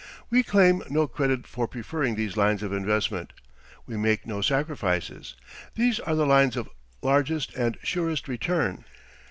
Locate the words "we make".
3.85-4.25